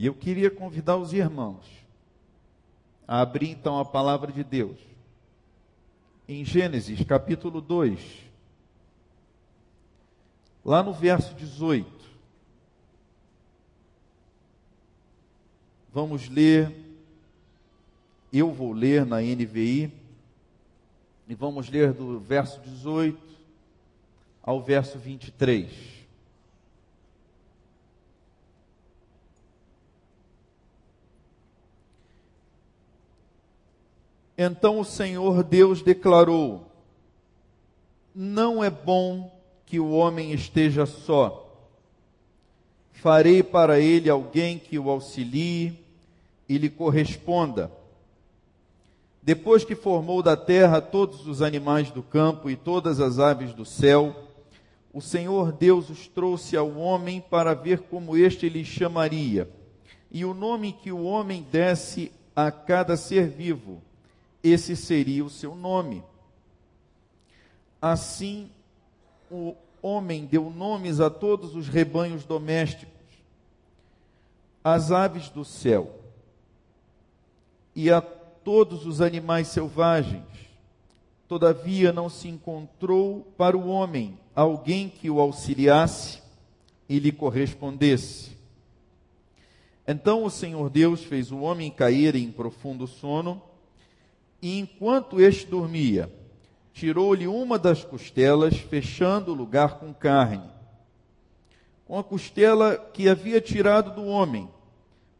[0.00, 1.62] E eu queria convidar os irmãos
[3.06, 4.78] a abrir então a palavra de Deus.
[6.26, 8.00] Em Gênesis capítulo 2,
[10.64, 11.86] lá no verso 18.
[15.92, 16.74] Vamos ler,
[18.32, 19.92] eu vou ler na NVI,
[21.28, 23.20] e vamos ler do verso 18
[24.42, 25.99] ao verso 23.
[34.42, 36.66] Então o Senhor Deus declarou:
[38.14, 39.30] Não é bom
[39.66, 41.46] que o homem esteja só.
[42.90, 45.78] Farei para ele alguém que o auxilie
[46.48, 47.70] e lhe corresponda.
[49.22, 53.66] Depois que formou da terra todos os animais do campo e todas as aves do
[53.66, 54.24] céu,
[54.90, 59.50] o Senhor Deus os trouxe ao homem para ver como este lhe chamaria.
[60.10, 63.82] E o nome que o homem desse a cada ser vivo,
[64.42, 66.02] esse seria o seu nome.
[67.80, 68.50] Assim,
[69.30, 72.94] o homem deu nomes a todos os rebanhos domésticos,
[74.62, 75.98] às aves do céu
[77.74, 80.24] e a todos os animais selvagens.
[81.28, 86.20] Todavia não se encontrou para o homem alguém que o auxiliasse
[86.88, 88.36] e lhe correspondesse.
[89.86, 93.40] Então o Senhor Deus fez o homem cair em profundo sono,
[94.42, 96.10] e enquanto este dormia,
[96.72, 100.48] tirou-lhe uma das costelas, fechando o lugar com carne.
[101.84, 104.48] Com a costela que havia tirado do homem,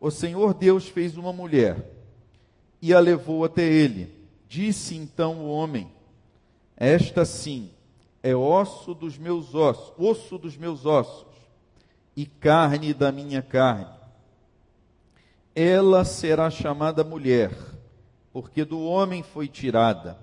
[0.00, 1.90] o Senhor Deus fez uma mulher
[2.80, 4.14] e a levou até ele.
[4.48, 5.90] Disse então o homem:
[6.76, 7.70] Esta sim
[8.22, 11.26] é osso dos meus ossos, osso dos meus ossos
[12.16, 13.98] e carne da minha carne.
[15.54, 17.50] Ela será chamada mulher,
[18.32, 20.18] porque do homem foi tirada.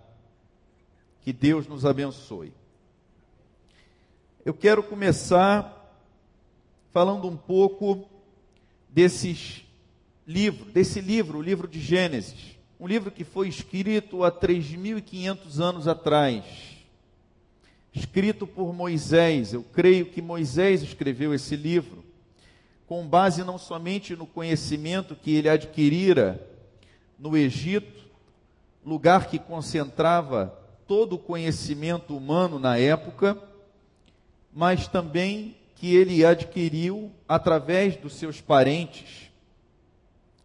[1.21, 2.53] Que Deus nos abençoe.
[4.45, 5.73] Eu quero começar
[6.93, 8.07] falando um pouco
[8.89, 9.65] desses
[10.25, 12.57] livro, desse livro, o livro de Gênesis.
[12.79, 16.45] Um livro que foi escrito há 3.500 anos atrás.
[17.93, 19.53] Escrito por Moisés.
[19.53, 22.05] Eu creio que Moisés escreveu esse livro
[22.87, 26.56] com base não somente no conhecimento que ele adquirira
[27.19, 28.05] no Egito,
[28.85, 30.57] lugar que concentrava
[30.87, 33.37] todo o conhecimento humano na época,
[34.53, 39.27] mas também que ele adquiriu através dos seus parentes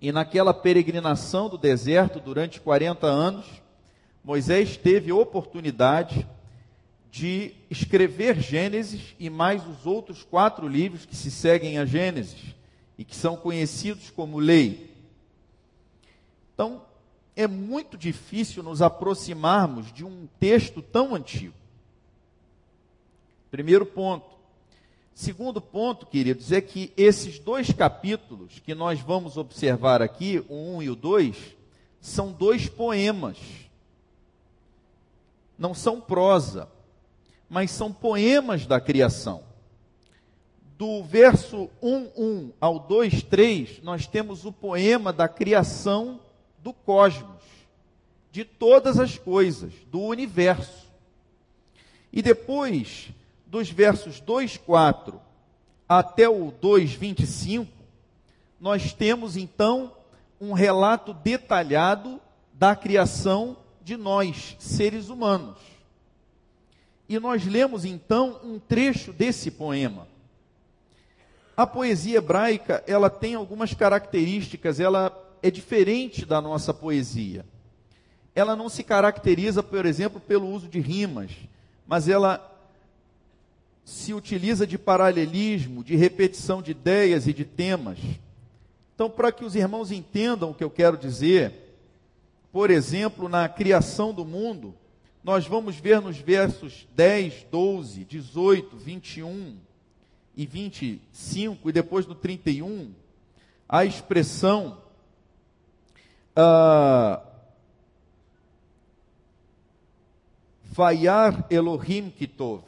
[0.03, 3.47] e naquela peregrinação do deserto durante 40 anos,
[4.25, 6.27] Moisés teve oportunidade
[7.09, 12.53] de escrever Gênesis e mais os outros quatro livros que se seguem a Gênesis
[12.99, 14.92] e que são conhecidos como lei.
[16.63, 16.81] Então,
[17.35, 21.57] é muito difícil nos aproximarmos de um texto tão antigo.
[23.51, 24.37] Primeiro ponto.
[25.13, 30.83] Segundo ponto, queridos, é que esses dois capítulos que nós vamos observar aqui, o 1
[30.85, 31.37] e o 2,
[32.01, 33.39] são dois poemas.
[35.59, 36.69] Não são prosa,
[37.51, 39.43] mas são poemas da criação.
[40.79, 46.21] Do verso 1:1 ao 2:3, nós temos o poema da criação
[46.63, 47.43] do cosmos,
[48.31, 50.87] de todas as coisas, do universo.
[52.13, 53.11] E depois,
[53.47, 55.21] dos versos 2, 4
[55.89, 57.71] até o 2, 25,
[58.61, 59.93] nós temos então
[60.41, 62.21] um relato detalhado
[62.55, 65.59] da criação de nós, seres humanos.
[67.09, 70.07] E nós lemos então um trecho desse poema.
[71.57, 75.11] A poesia hebraica, ela tem algumas características, ela
[75.43, 77.45] é diferente da nossa poesia.
[78.35, 81.33] Ela não se caracteriza, por exemplo, pelo uso de rimas,
[81.87, 82.49] mas ela
[83.85, 87.99] se utiliza de paralelismo, de repetição de ideias e de temas.
[88.95, 91.53] Então, para que os irmãos entendam o que eu quero dizer,
[92.53, 94.75] por exemplo, na criação do mundo,
[95.25, 99.57] nós vamos ver nos versos 10, 12, 18, 21
[100.37, 102.93] e 25, e depois no 31,
[103.69, 104.79] a expressão
[106.37, 107.21] uh,
[110.65, 112.65] Vayar Elohim Kitov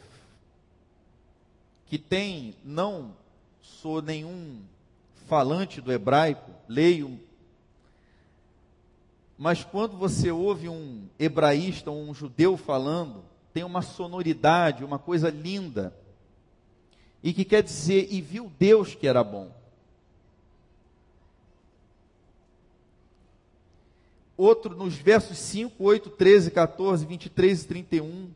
[1.95, 3.13] que tem, não
[3.63, 4.63] sou nenhum
[5.29, 7.21] falante do hebraico, leio,
[9.39, 15.97] mas quando você ouve um hebraísta, um judeu falando, tem uma sonoridade, uma coisa linda,
[17.23, 19.51] e que quer dizer, e viu Deus que era bom.
[24.37, 28.31] Outro nos versos 5, 8, 13, 14, 23 e 31.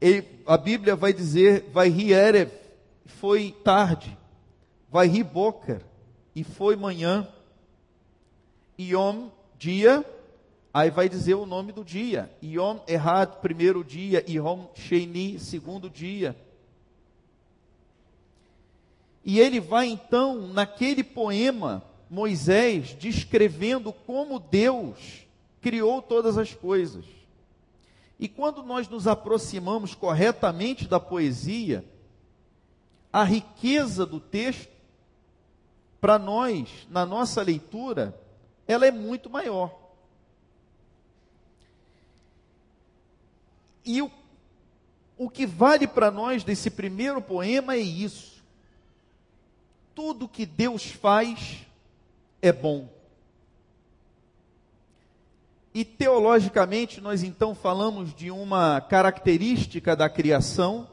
[0.00, 2.50] Ele, a Bíblia vai dizer, vai rir Erev,
[3.04, 4.16] foi tarde,
[4.90, 5.80] vai rir Boker,
[6.34, 7.26] e foi manhã,
[8.78, 10.04] Yom, dia,
[10.72, 16.36] aí vai dizer o nome do dia, Yom Errad, primeiro dia, Yom Sheni, segundo dia.
[19.24, 25.26] E ele vai então, naquele poema, Moisés descrevendo como Deus
[25.60, 27.04] criou todas as coisas.
[28.18, 31.84] E quando nós nos aproximamos corretamente da poesia,
[33.12, 34.76] a riqueza do texto,
[36.00, 38.18] para nós, na nossa leitura,
[38.66, 39.74] ela é muito maior.
[43.84, 44.10] E o,
[45.16, 48.42] o que vale para nós desse primeiro poema é isso.
[49.94, 51.66] Tudo que Deus faz
[52.46, 52.88] é bom.
[55.74, 60.88] E teologicamente, nós então falamos de uma característica da criação,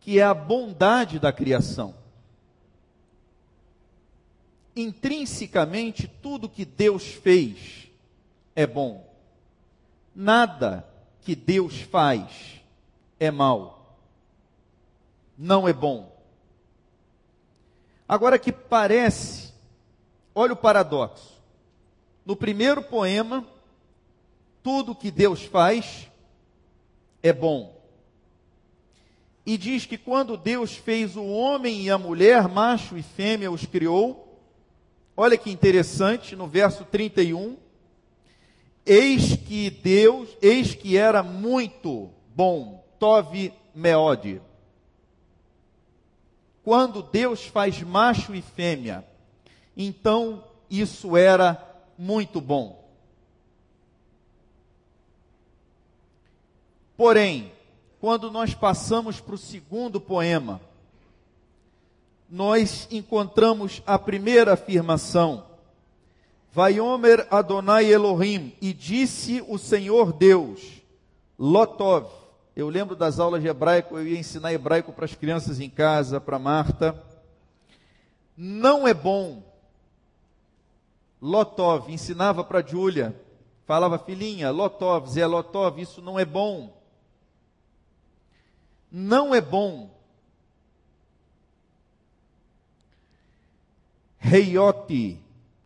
[0.00, 1.94] que é a bondade da criação.
[4.74, 7.88] Intrinsecamente, tudo que Deus fez
[8.54, 9.06] é bom.
[10.14, 10.88] Nada
[11.20, 12.62] que Deus faz
[13.20, 13.98] é mal.
[15.36, 16.16] Não é bom.
[18.08, 19.52] Agora que parece
[20.38, 21.32] Olha o paradoxo.
[22.22, 23.42] No primeiro poema,
[24.62, 26.10] tudo que Deus faz
[27.22, 27.74] é bom.
[29.46, 33.64] E diz que quando Deus fez o homem e a mulher, macho e fêmea, os
[33.64, 34.38] criou.
[35.16, 37.56] Olha que interessante, no verso 31.
[38.84, 44.42] Eis que Deus, eis que era muito bom, Tove Meode.
[46.62, 49.02] Quando Deus faz macho e fêmea,
[49.76, 51.62] então isso era
[51.98, 52.84] muito bom.
[56.96, 57.52] Porém,
[58.00, 60.60] quando nós passamos para o segundo poema,
[62.28, 65.44] nós encontramos a primeira afirmação.
[66.52, 70.62] Vaiomer Adonai Elohim, e disse o Senhor Deus,
[71.38, 72.06] Lotov.
[72.54, 76.18] Eu lembro das aulas de hebraico, eu ia ensinar hebraico para as crianças em casa,
[76.18, 77.04] para Marta.
[78.34, 79.42] Não é bom
[81.20, 83.18] Lotov ensinava para Júlia,
[83.64, 86.76] falava, filhinha, Lotov, Zé Lotov, isso não é bom.
[88.90, 89.90] Não é bom.
[94.18, 95.22] Reioti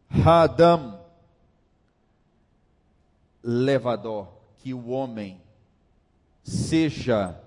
[0.08, 1.00] Hadam
[3.42, 5.40] Levador, que o homem
[6.42, 7.40] seja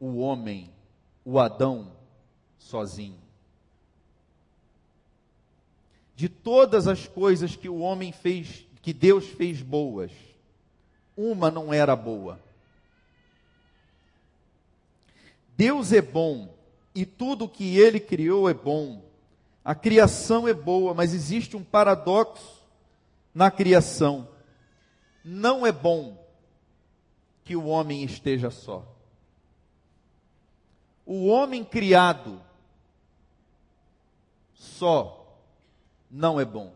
[0.00, 0.72] o homem,
[1.24, 1.92] o Adão,
[2.56, 3.27] sozinho
[6.18, 10.10] de todas as coisas que o homem fez, que Deus fez boas,
[11.16, 12.40] uma não era boa.
[15.56, 16.52] Deus é bom
[16.92, 19.00] e tudo que ele criou é bom.
[19.64, 22.64] A criação é boa, mas existe um paradoxo
[23.32, 24.28] na criação.
[25.24, 26.20] Não é bom
[27.44, 28.84] que o homem esteja só.
[31.06, 32.42] O homem criado
[34.52, 35.17] só
[36.10, 36.72] não é bom.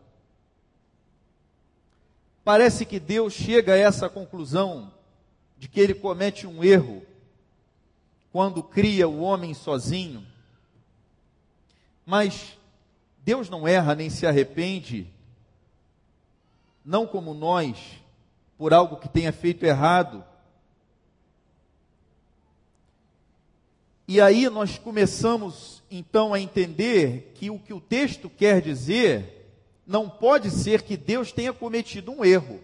[2.43, 4.91] Parece que Deus chega a essa conclusão
[5.57, 7.05] de que ele comete um erro
[8.31, 10.25] quando cria o homem sozinho.
[12.05, 12.57] Mas
[13.19, 15.07] Deus não erra nem se arrepende,
[16.83, 17.77] não como nós,
[18.57, 20.23] por algo que tenha feito errado.
[24.13, 29.51] E aí nós começamos então a entender que o que o texto quer dizer
[29.87, 32.61] não pode ser que Deus tenha cometido um erro.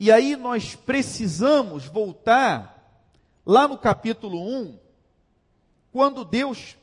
[0.00, 3.04] E aí nós precisamos voltar
[3.44, 4.78] lá no capítulo 1,
[5.92, 6.78] quando Deus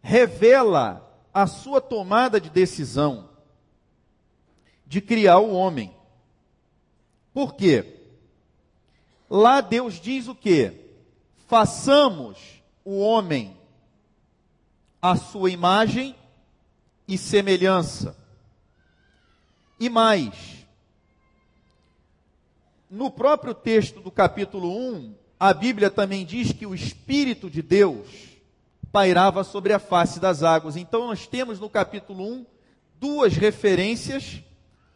[0.00, 1.04] revela
[1.34, 3.28] a sua tomada de decisão
[4.86, 5.92] de criar o homem.
[7.32, 7.98] Por quê?
[9.28, 10.83] Lá Deus diz o quê?
[11.46, 12.38] Façamos
[12.84, 13.56] o homem
[15.00, 16.14] à sua imagem
[17.06, 18.16] e semelhança.
[19.78, 20.66] E mais,
[22.90, 28.08] no próprio texto do capítulo 1, a Bíblia também diz que o Espírito de Deus
[28.90, 30.76] pairava sobre a face das águas.
[30.76, 32.46] Então nós temos no capítulo 1
[32.98, 34.42] duas referências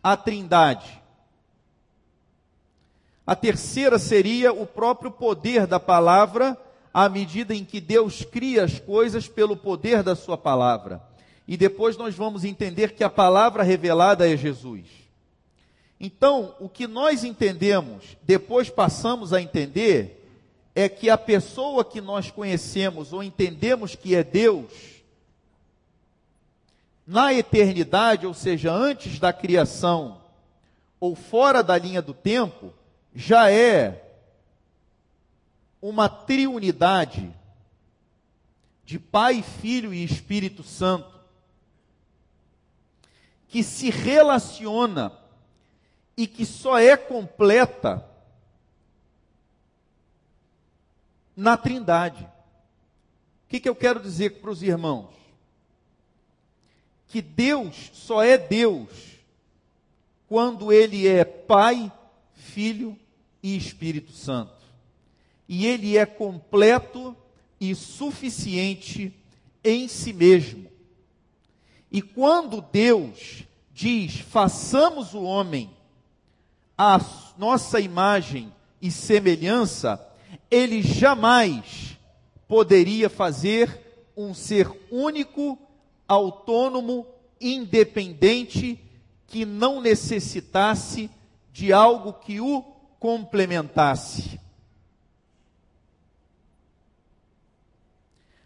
[0.02, 1.02] à Trindade.
[3.28, 6.56] A terceira seria o próprio poder da palavra
[6.94, 11.02] à medida em que Deus cria as coisas pelo poder da Sua palavra.
[11.46, 14.86] e depois nós vamos entender que a palavra revelada é Jesus.
[16.00, 20.26] Então, o que nós entendemos, depois passamos a entender,
[20.74, 24.72] é que a pessoa que nós conhecemos ou entendemos que é Deus,
[27.06, 30.18] na eternidade, ou seja, antes da criação,
[30.98, 32.72] ou fora da linha do tempo,
[33.18, 34.00] já é
[35.82, 37.34] uma triunidade
[38.84, 41.18] de Pai, Filho e Espírito Santo,
[43.48, 45.12] que se relaciona
[46.16, 48.08] e que só é completa
[51.34, 52.22] na Trindade.
[52.22, 55.12] O que, que eu quero dizer para os irmãos?
[57.08, 58.88] Que Deus só é Deus
[60.28, 61.90] quando Ele é Pai,
[62.32, 62.96] Filho
[63.42, 64.64] e Espírito Santo.
[65.48, 67.16] E Ele é completo
[67.60, 69.12] e suficiente
[69.64, 70.68] em si mesmo.
[71.90, 75.70] E quando Deus diz: façamos o homem
[76.76, 77.00] à
[77.36, 80.04] nossa imagem e semelhança,
[80.50, 81.98] ele jamais
[82.46, 85.58] poderia fazer um ser único,
[86.06, 87.06] autônomo,
[87.40, 88.78] independente,
[89.26, 91.10] que não necessitasse
[91.52, 92.64] de algo que o
[92.98, 94.40] complementasse.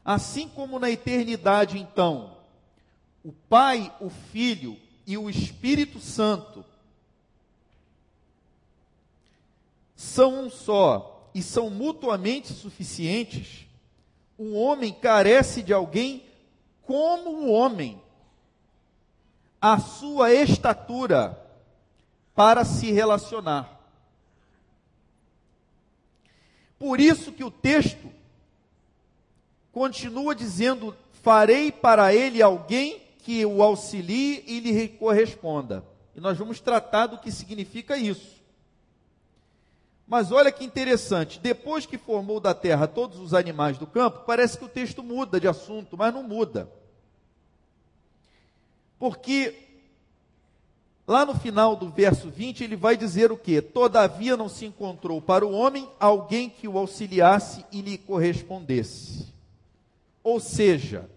[0.04, 2.36] Assim como na eternidade, então,
[3.24, 6.64] o Pai, o Filho e o Espírito Santo
[9.94, 13.66] são um só e são mutuamente suficientes,
[14.36, 16.24] o homem carece de alguém
[16.82, 18.02] como o homem,
[19.60, 21.38] a sua estatura
[22.34, 23.81] para se relacionar.
[26.82, 28.10] Por isso que o texto
[29.70, 35.84] continua dizendo: farei para ele alguém que o auxilie e lhe corresponda.
[36.12, 38.42] E nós vamos tratar do que significa isso.
[40.08, 44.58] Mas olha que interessante, depois que formou da terra todos os animais do campo, parece
[44.58, 46.68] que o texto muda de assunto, mas não muda.
[48.98, 49.71] Porque
[51.06, 53.60] lá no final do verso 20 ele vai dizer o que?
[53.60, 59.32] Todavia não se encontrou para o homem alguém que o auxiliasse e lhe correspondesse.
[60.22, 61.08] Ou seja,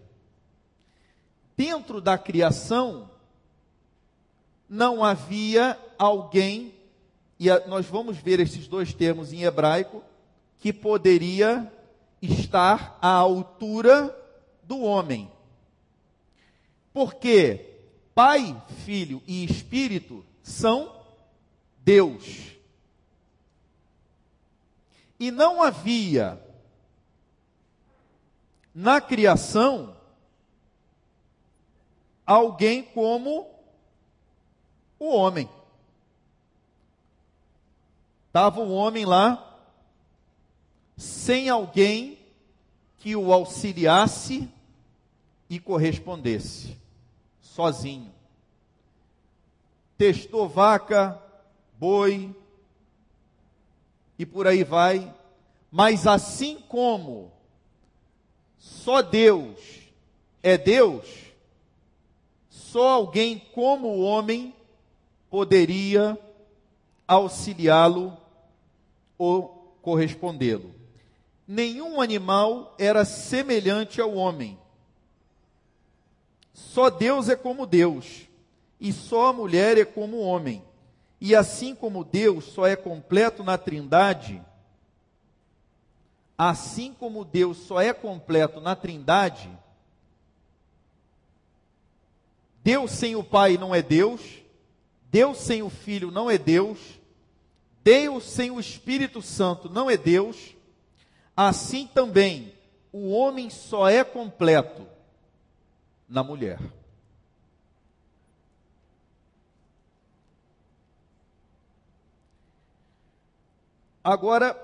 [1.56, 3.10] dentro da criação
[4.68, 6.76] não havia alguém
[7.38, 10.02] e nós vamos ver esses dois termos em hebraico,
[10.58, 11.70] que poderia
[12.20, 14.16] estar à altura
[14.62, 15.30] do homem.
[16.92, 17.75] Porque
[18.16, 20.90] Pai, Filho e Espírito são
[21.84, 22.56] Deus.
[25.20, 26.42] E não havia
[28.74, 29.94] na criação
[32.24, 33.50] alguém como
[34.98, 35.46] o homem.
[38.28, 39.60] Estava o homem lá,
[40.96, 42.18] sem alguém
[42.96, 44.48] que o auxiliasse
[45.50, 46.78] e correspondesse,
[47.56, 48.12] sozinho.
[49.96, 51.18] Testou vaca,
[51.78, 52.36] boi,
[54.18, 55.14] e por aí vai,
[55.70, 57.32] mas assim como
[58.58, 59.58] só Deus
[60.42, 61.06] é Deus,
[62.50, 64.54] só alguém como o homem
[65.30, 66.18] poderia
[67.08, 68.14] auxiliá-lo
[69.16, 70.74] ou correspondê-lo.
[71.48, 74.58] Nenhum animal era semelhante ao homem.
[76.56, 78.26] Só Deus é como Deus,
[78.80, 80.64] e só a mulher é como homem.
[81.20, 84.42] E assim como Deus só é completo na Trindade,
[86.36, 89.50] assim como Deus só é completo na Trindade,
[92.64, 94.22] Deus sem o Pai não é Deus,
[95.10, 96.78] Deus sem o Filho não é Deus,
[97.84, 100.56] Deus sem o Espírito Santo não é Deus,
[101.36, 102.54] assim também
[102.90, 104.95] o homem só é completo
[106.08, 106.58] na mulher.
[114.02, 114.56] Agora,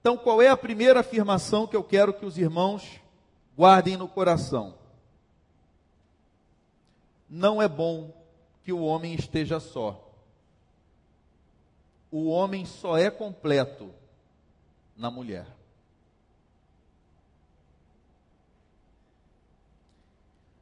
[0.00, 3.00] então qual é a primeira afirmação que eu quero que os irmãos
[3.56, 4.74] guardem no coração?
[7.28, 8.12] Não é bom
[8.64, 10.10] que o homem esteja só
[12.10, 13.94] o homem só é completo
[14.96, 15.46] na mulher.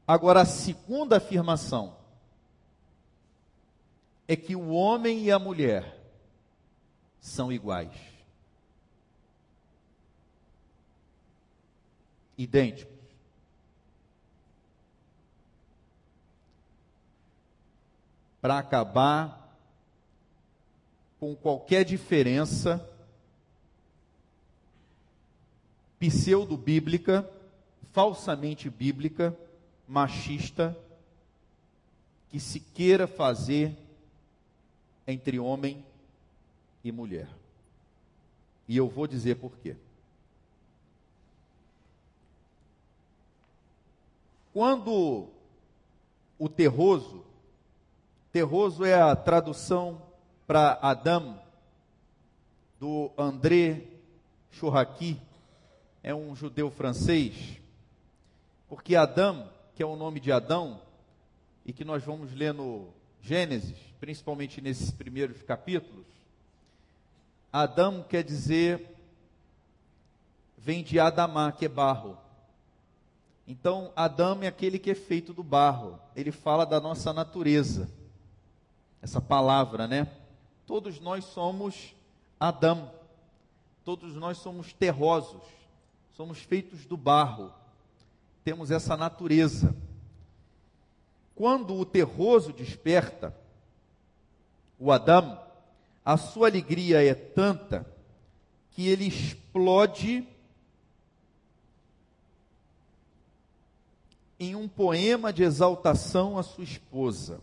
[0.09, 1.95] Agora, a segunda afirmação
[4.27, 6.01] é que o homem e a mulher
[7.21, 7.93] são iguais.
[12.39, 12.97] Idênticos.
[18.41, 19.55] Para acabar
[21.21, 22.83] com qualquer diferença
[25.99, 27.31] pseudo-bíblica,
[27.93, 29.37] falsamente bíblica,
[29.89, 30.77] machista,
[32.29, 33.75] que se queira fazer
[35.07, 35.85] entre homem
[36.85, 37.29] e mulher.
[38.69, 39.75] E eu vou dizer por quê.
[44.53, 45.29] Quando
[46.39, 47.25] o terroso,
[48.31, 50.03] terroso é a tradução
[50.47, 51.41] para Adam
[52.79, 53.85] do André
[54.53, 55.21] Chouraqui,
[56.03, 57.61] é um judeu francês,
[58.69, 60.81] porque Adam, que é o nome de Adão,
[61.65, 62.89] e que nós vamos ler no
[63.23, 66.05] Gênesis, principalmente nesses primeiros capítulos,
[67.53, 68.93] Adão quer dizer,
[70.57, 72.19] vem de Adamá, que é barro.
[73.47, 75.97] Então, Adão é aquele que é feito do barro.
[76.17, 77.89] Ele fala da nossa natureza.
[79.01, 80.09] Essa palavra, né?
[80.67, 81.95] Todos nós somos
[82.41, 82.91] Adão.
[83.85, 85.41] Todos nós somos terrosos.
[86.17, 87.53] Somos feitos do barro.
[88.49, 89.77] Temos essa natureza.
[91.35, 93.37] Quando o terroso desperta,
[94.79, 95.39] o Adão,
[96.03, 97.85] a sua alegria é tanta
[98.71, 100.27] que ele explode
[104.41, 107.43] em um poema de exaltação à sua esposa.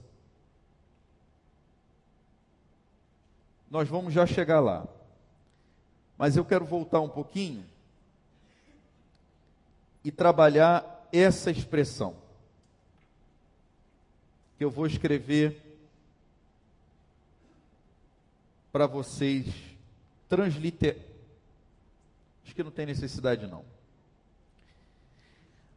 [3.69, 4.87] Nós vamos já chegar lá.
[6.17, 7.63] Mas eu quero voltar um pouquinho
[10.03, 12.15] e trabalhar essa expressão
[14.57, 15.61] que eu vou escrever
[18.71, 19.47] para vocês
[20.27, 20.97] transliter.
[22.43, 23.63] Acho que não tem necessidade não.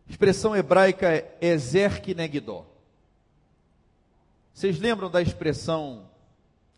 [0.09, 2.67] expressão hebraica é Ezer Kinegdó.
[4.53, 6.11] Vocês lembram da expressão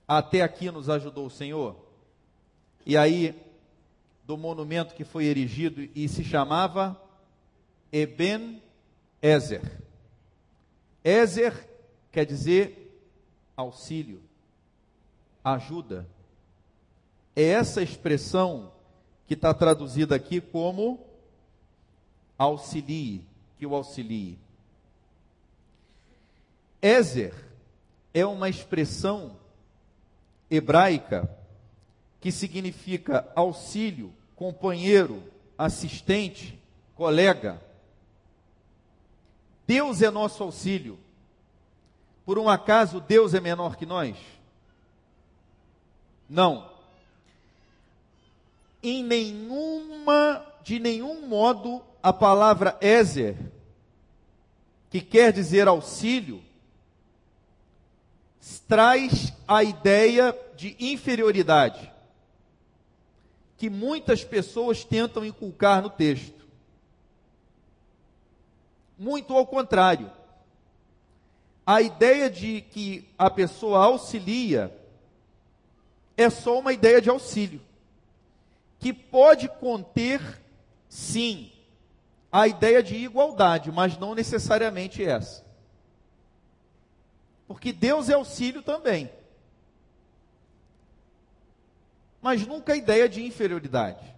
[0.06, 1.76] até aqui nos ajudou o Senhor?
[2.84, 3.34] E aí,
[4.24, 7.00] do monumento que foi erigido e se chamava
[7.92, 8.62] Eben
[9.22, 9.62] Ezer.
[11.04, 11.68] Ezer
[12.12, 12.80] quer dizer
[13.56, 14.22] auxílio,
[15.44, 16.06] ajuda.
[17.36, 18.72] É essa expressão
[19.26, 20.98] que está traduzida aqui como
[22.38, 23.24] auxilie,
[23.56, 24.38] que o auxilie.
[26.82, 27.34] Ézer
[28.14, 29.36] é uma expressão
[30.50, 31.30] hebraica
[32.20, 35.22] que significa auxílio, companheiro,
[35.56, 36.58] assistente,
[36.94, 37.62] colega.
[39.70, 40.98] Deus é nosso auxílio.
[42.26, 44.16] Por um acaso Deus é menor que nós?
[46.28, 46.72] Não.
[48.82, 53.36] Em nenhuma, de nenhum modo, a palavra Ezer,
[54.90, 56.42] que quer dizer auxílio,
[58.66, 61.92] traz a ideia de inferioridade
[63.56, 66.39] que muitas pessoas tentam inculcar no texto.
[69.00, 70.12] Muito ao contrário
[71.64, 74.70] a ideia de que a pessoa auxilia
[76.18, 77.62] é só uma ideia de auxílio,
[78.78, 80.20] que pode conter,
[80.86, 81.50] sim,
[82.30, 85.46] a ideia de igualdade, mas não necessariamente essa.
[87.48, 89.10] Porque Deus é auxílio também.
[92.20, 94.14] Mas nunca a ideia de inferioridade.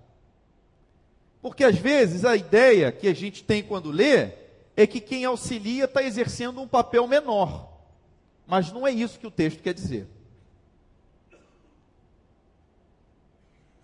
[1.40, 4.41] Porque às vezes a ideia que a gente tem quando lê
[4.77, 7.69] é que quem auxilia está exercendo um papel menor.
[8.47, 10.07] Mas não é isso que o texto quer dizer.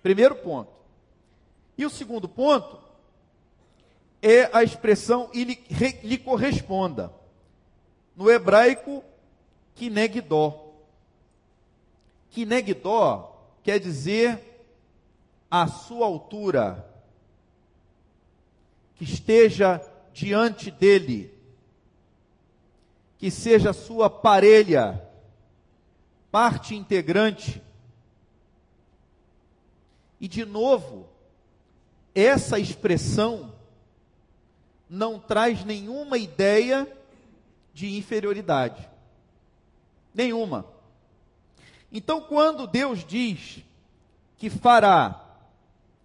[0.02, 0.72] Primeiro ponto.
[1.76, 2.78] E o segundo ponto
[4.22, 5.64] é a expressão e lhe,
[6.02, 7.12] lhe corresponda.
[8.16, 9.04] No hebraico,
[9.74, 10.72] kinegdó.
[12.30, 14.44] Kinegdó quer dizer
[15.50, 16.84] a sua altura,
[18.96, 19.80] que esteja
[20.18, 21.32] diante dele,
[23.18, 25.00] que seja sua parelha,
[26.28, 27.62] parte integrante.
[30.20, 31.08] E de novo,
[32.12, 33.54] essa expressão
[34.90, 36.92] não traz nenhuma ideia
[37.72, 38.88] de inferioridade.
[40.12, 40.66] Nenhuma.
[41.92, 43.62] Então, quando Deus diz
[44.36, 45.24] que fará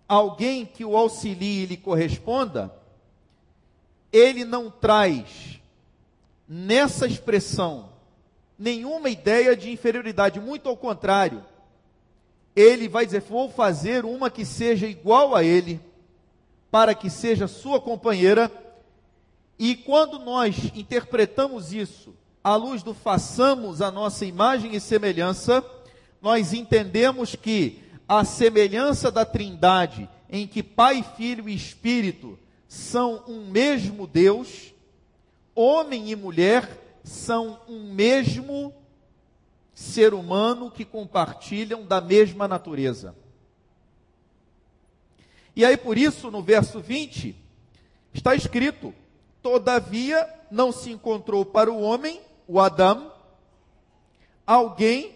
[0.07, 2.82] alguém que o auxilie e lhe corresponda,
[4.13, 5.59] ele não traz
[6.47, 7.89] nessa expressão
[8.59, 11.43] nenhuma ideia de inferioridade, muito ao contrário.
[12.55, 15.81] Ele vai dizer: Vou fazer uma que seja igual a ele,
[16.69, 18.51] para que seja sua companheira.
[19.57, 25.65] E quando nós interpretamos isso à luz do façamos a nossa imagem e semelhança,
[26.21, 32.37] nós entendemos que a semelhança da Trindade, em que Pai, Filho e Espírito
[32.73, 34.73] são um mesmo Deus,
[35.53, 36.67] homem e mulher
[37.03, 38.73] são um mesmo
[39.75, 43.15] ser humano que compartilham da mesma natureza.
[45.55, 47.35] E aí por isso, no verso 20,
[48.11, 48.91] está escrito:
[49.39, 53.13] Todavia não se encontrou para o homem, o Adão,
[54.47, 55.15] alguém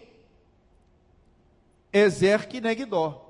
[1.92, 3.27] exerque negdó.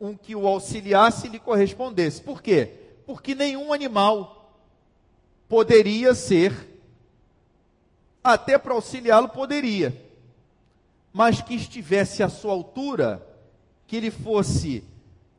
[0.00, 2.20] Um que o auxiliasse e lhe correspondesse.
[2.22, 2.72] Por quê?
[3.06, 4.54] Porque nenhum animal
[5.48, 6.52] poderia ser,
[8.22, 9.96] até para auxiliá-lo poderia,
[11.12, 13.26] mas que estivesse à sua altura,
[13.86, 14.84] que ele fosse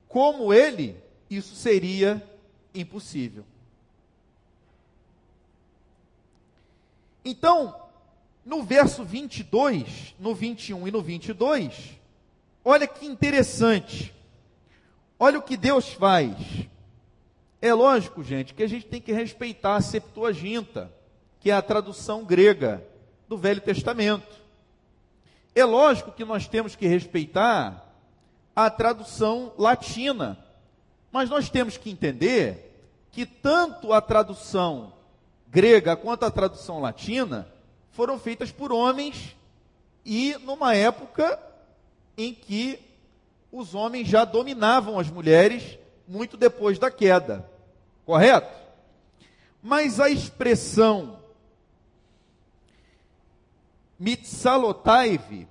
[0.08, 0.98] como ele,
[1.30, 2.22] isso seria
[2.74, 3.46] impossível.
[7.24, 7.76] Então,
[8.44, 12.00] no verso 22, no 21 e no 22,
[12.66, 14.14] olha que interessante.
[15.20, 16.34] Olha o que Deus faz.
[17.62, 20.90] É lógico, gente, que a gente tem que respeitar a Septuaginta,
[21.42, 22.82] que é a tradução grega
[23.28, 24.40] do Velho Testamento.
[25.54, 27.86] É lógico que nós temos que respeitar
[28.56, 30.40] a tradução latina,
[31.12, 34.94] mas nós temos que entender que tanto a tradução
[35.50, 37.46] grega quanto a tradução latina
[37.92, 39.36] foram feitas por homens
[40.06, 41.38] e numa época
[42.18, 42.80] em que
[43.52, 47.50] os homens já dominavam as mulheres muito depois da queda.
[48.06, 48.58] Correto?
[49.62, 51.20] Mas a expressão
[54.00, 55.48] mitsalotaive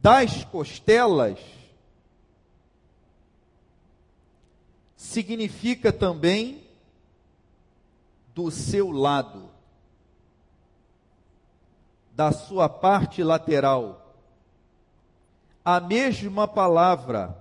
[0.00, 1.38] das costelas
[4.96, 6.62] significa também
[8.34, 9.48] do seu lado,
[12.12, 14.14] da sua parte lateral.
[15.64, 17.36] A mesma palavra,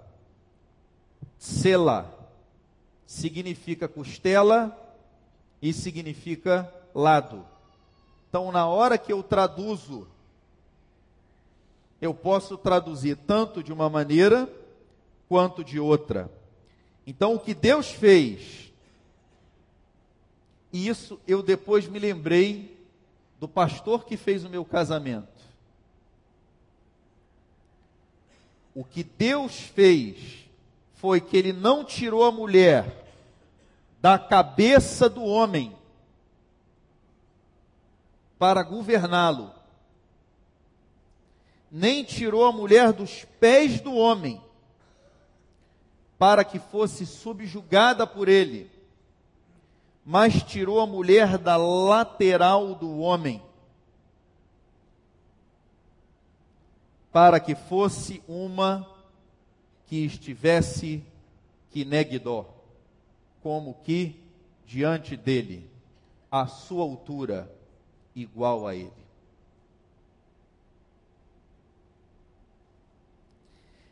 [1.37, 2.11] sela,
[3.05, 4.75] significa costela
[5.61, 7.45] e significa lado.
[8.29, 10.07] Então, na hora que eu traduzo,
[12.01, 14.49] eu posso traduzir tanto de uma maneira
[15.27, 16.31] quanto de outra.
[17.05, 18.63] Então, o que Deus fez
[20.73, 22.75] e isso eu depois me lembrei
[23.39, 25.32] do pastor que fez o meu casamento.
[28.73, 30.47] O que Deus fez
[30.95, 33.05] foi que ele não tirou a mulher
[34.01, 35.75] da cabeça do homem
[38.37, 39.51] para governá-lo,
[41.71, 44.41] nem tirou a mulher dos pés do homem
[46.17, 48.73] para que fosse subjugada por ele
[50.05, 53.41] mas tirou a mulher da lateral do homem,
[57.13, 58.89] para que fosse uma
[59.85, 61.03] que estivesse
[61.69, 62.49] que negdó,
[63.43, 64.19] como que
[64.65, 65.69] diante dele,
[66.31, 67.55] a sua altura
[68.15, 68.91] igual a ele.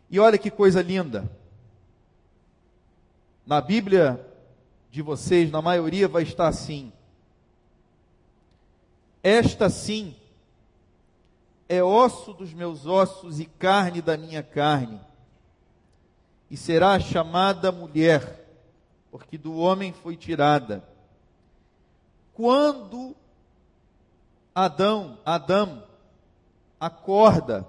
[0.10, 1.32] E olha que coisa linda.
[3.46, 4.20] Na Bíblia
[4.90, 6.92] de vocês, na maioria, vai estar assim.
[9.24, 10.16] Esta sim
[11.72, 15.00] é osso dos meus ossos e carne da minha carne,
[16.50, 18.46] e será chamada mulher,
[19.10, 20.84] porque do homem foi tirada.
[22.34, 23.16] Quando
[24.54, 25.84] Adão, Adão
[26.80, 27.66] acorda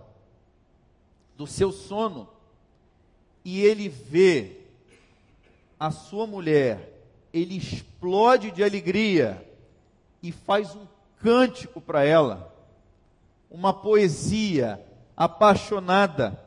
[1.36, 2.28] do seu sono
[3.44, 4.60] e ele vê
[5.78, 6.92] a sua mulher
[7.32, 9.46] ele explode de alegria
[10.22, 10.86] e faz um
[11.18, 12.51] cântico para ela,
[13.52, 14.82] uma poesia
[15.14, 16.42] apaixonada.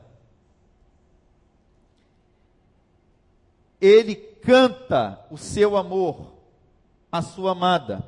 [3.79, 6.33] Ele canta o seu amor
[7.11, 8.03] à sua amada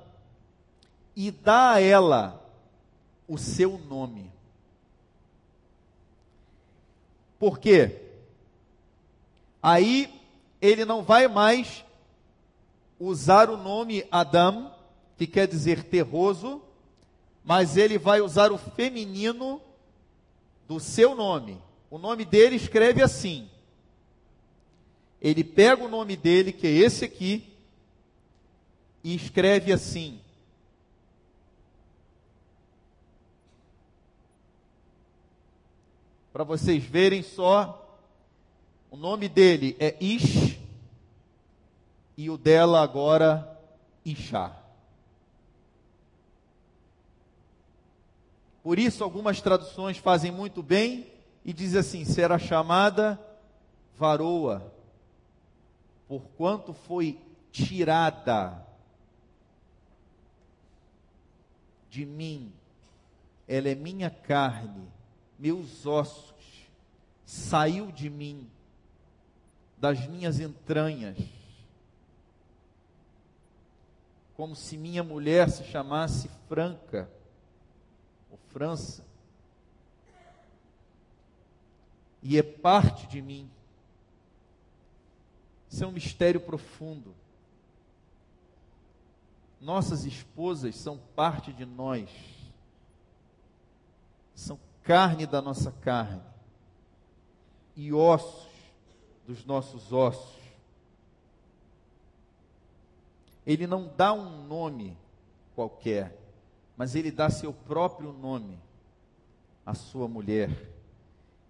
[1.15, 2.43] e dá a ela
[3.27, 4.31] o seu nome.
[7.37, 8.01] Por quê?
[9.61, 10.11] Aí
[10.59, 11.85] ele não vai mais
[12.99, 14.73] usar o nome Adam,
[15.15, 16.63] que quer dizer terroso,
[17.47, 19.61] mas ele vai usar o feminino
[20.67, 21.57] do seu nome.
[21.89, 23.49] O nome dele escreve assim.
[25.21, 27.49] Ele pega o nome dele, que é esse aqui,
[29.01, 30.19] e escreve assim:
[36.33, 37.97] Para vocês verem só,
[38.91, 40.59] o nome dele é Ish,
[42.17, 43.57] e o dela agora
[44.05, 44.66] inchar.
[48.67, 51.09] Por isso, algumas traduções fazem muito bem
[51.45, 53.17] e diz assim: será chamada
[53.97, 54.73] varoa,
[56.05, 57.17] porquanto foi
[57.49, 58.61] tirada
[61.89, 62.51] de mim,
[63.47, 64.85] ela é minha carne,
[65.39, 66.67] meus ossos,
[67.25, 68.49] saiu de mim,
[69.77, 71.17] das minhas entranhas,
[74.35, 77.09] como se minha mulher se chamasse Franca,
[78.57, 79.05] França,
[82.23, 83.47] e é parte de mim.
[85.69, 87.13] Isso é um mistério profundo.
[89.61, 92.09] Nossas esposas são parte de nós,
[94.33, 96.23] são carne da nossa carne
[97.75, 98.49] e ossos
[99.27, 100.41] dos nossos ossos.
[103.45, 104.97] Ele não dá um nome
[105.53, 106.26] qualquer,
[106.77, 108.57] mas ele dá seu próprio nome
[109.65, 110.49] à sua mulher.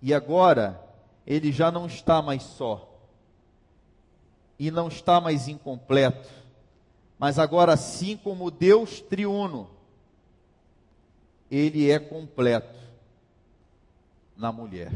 [0.02, 0.82] E agora,
[1.26, 2.98] ele já não está mais só,
[4.58, 6.48] e não está mais incompleto
[7.20, 9.70] mas agora, assim como Deus triuno,
[11.50, 12.78] ele é completo
[14.36, 14.92] na mulher.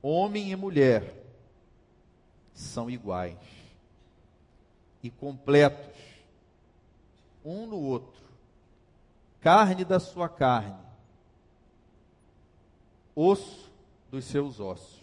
[0.00, 1.14] Homem e mulher
[2.54, 3.36] são iguais
[5.02, 5.96] e completos
[7.44, 8.22] um no outro,
[9.40, 10.78] carne da sua carne,
[13.14, 13.70] osso
[14.10, 14.98] dos seus ossos.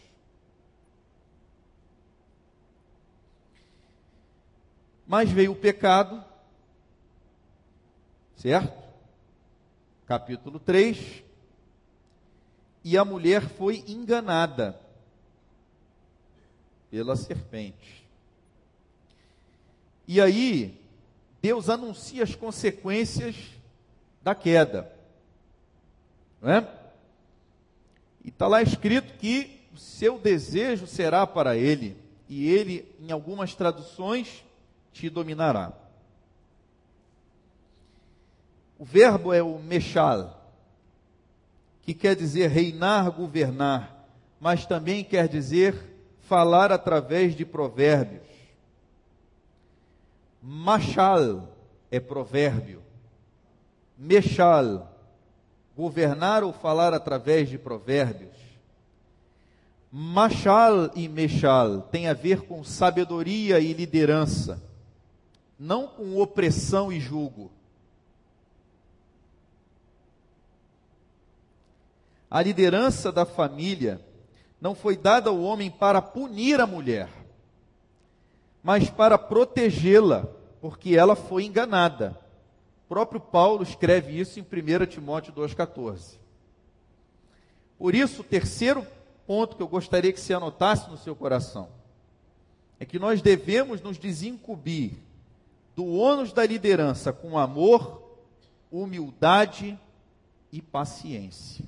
[5.08, 6.24] Mas veio o pecado,
[8.36, 8.84] certo?
[10.08, 11.24] Capítulo 3.
[12.84, 14.80] E a mulher foi enganada
[16.89, 18.08] pela serpente.
[20.08, 20.80] E aí,
[21.41, 23.55] Deus anuncia as consequências
[24.26, 24.92] da queda.
[26.42, 26.68] Não é?
[28.24, 31.96] E está lá escrito que o seu desejo será para ele.
[32.28, 34.44] E ele, em algumas traduções,
[34.92, 35.72] te dominará.
[38.80, 40.52] O verbo é o mechal,
[41.84, 44.10] que quer dizer reinar, governar,
[44.40, 45.76] mas também quer dizer
[46.22, 48.26] falar através de provérbios.
[50.42, 51.48] Machal
[51.92, 52.85] é provérbio.
[53.98, 54.92] Mechal,
[55.76, 58.36] governar ou falar através de provérbios.
[59.92, 64.62] Machal e Mechal tem a ver com sabedoria e liderança
[65.60, 67.52] não com opressão e julgo.
[72.30, 74.02] A liderança da família
[74.60, 77.10] não foi dada ao homem para punir a mulher,
[78.62, 80.28] mas para protegê-la,
[80.60, 82.20] porque ela foi enganada.
[82.86, 86.17] O próprio Paulo escreve isso em 1 Timóteo 2,14.
[87.80, 88.86] Por isso, o terceiro
[89.26, 91.67] ponto que eu gostaria que se anotasse no seu coração
[92.80, 94.91] é que nós devemos nos desincumbir
[95.76, 98.02] do ônus da liderança com amor,
[98.71, 99.78] humildade
[100.52, 101.65] e paciência.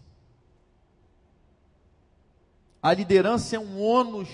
[2.82, 4.30] A liderança é um ônus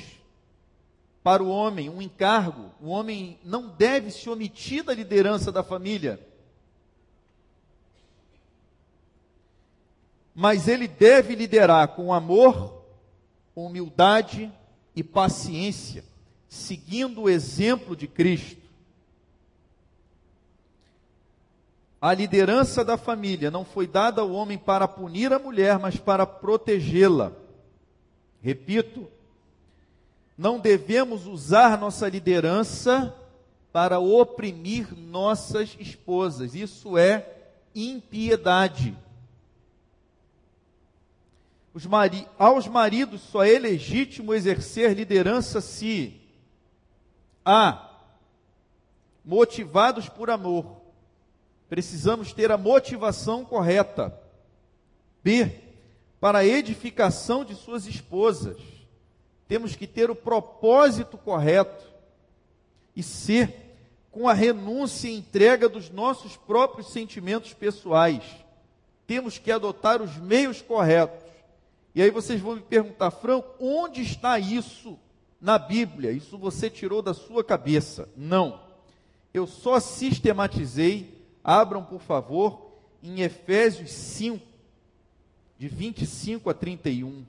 [1.24, 2.72] para o homem, um encargo.
[2.82, 6.19] O homem não deve se omitir da liderança da família.
[10.34, 12.84] Mas ele deve liderar com amor,
[13.56, 14.52] humildade
[14.96, 16.04] e paciência,
[16.48, 18.62] seguindo o exemplo de Cristo.
[22.02, 26.26] A liderança da família não foi dada ao homem para punir a mulher, mas para
[26.26, 27.32] protegê-la.
[28.41, 29.08] Repito,
[30.38, 33.15] não devemos usar nossa liderança
[33.72, 36.54] para oprimir nossas esposas.
[36.54, 37.26] Isso é
[37.74, 38.98] impiedade.
[41.86, 42.28] Mari...
[42.38, 46.22] Aos maridos só é legítimo exercer liderança se
[47.44, 47.90] A.
[49.26, 50.84] Motivados por amor
[51.74, 54.16] precisamos ter a motivação correta.
[55.24, 55.60] B,
[56.20, 58.58] para a edificação de suas esposas,
[59.48, 61.84] temos que ter o propósito correto.
[62.96, 63.52] E C,
[64.12, 68.24] com a renúncia e entrega dos nossos próprios sentimentos pessoais,
[69.08, 71.23] temos que adotar os meios corretos.
[71.96, 74.98] E aí vocês vão me perguntar, Franco, onde está isso
[75.40, 76.12] na Bíblia?
[76.12, 78.10] Isso você tirou da sua cabeça?
[78.18, 78.62] Não.
[79.34, 84.40] Eu só sistematizei Abram, por favor, em Efésios 5,
[85.60, 87.26] de 25 a 31.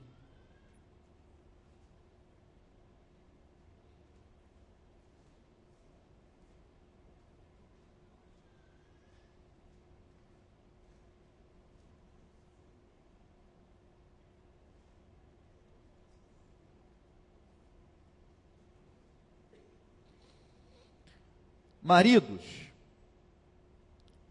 [21.85, 22.41] Maridos,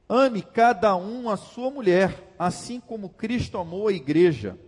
[0.09, 4.59] ame cada um a sua mulher, assim como Cristo amou a igreja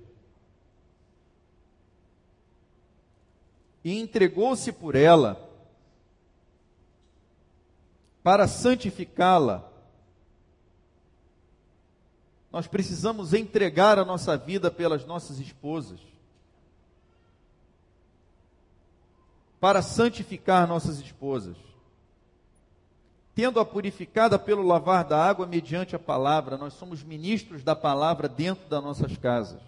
[3.83, 5.51] e entregou-se por ela
[8.22, 9.68] para santificá-la.
[12.53, 15.99] Nós precisamos entregar a nossa vida pelas nossas esposas.
[19.59, 21.57] Para santificar nossas esposas
[23.37, 28.66] tendo-a purificada pelo lavar da água mediante a palavra, nós somos ministros da palavra dentro
[28.66, 29.61] das nossas casas,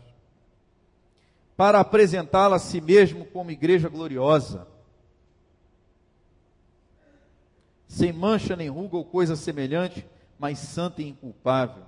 [1.54, 4.66] para apresentá-la a si mesmo como igreja gloriosa,
[7.86, 10.06] sem mancha nem ruga ou coisa semelhante,
[10.38, 11.82] mas santa e inculpável.